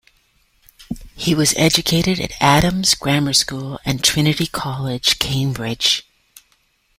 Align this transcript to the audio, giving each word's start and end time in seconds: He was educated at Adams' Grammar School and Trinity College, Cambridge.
He 1.15 1.35
was 1.35 1.53
educated 1.55 2.19
at 2.19 2.31
Adams' 2.39 2.95
Grammar 2.95 3.33
School 3.33 3.79
and 3.85 4.03
Trinity 4.03 4.47
College, 4.47 5.19
Cambridge. 5.19 6.07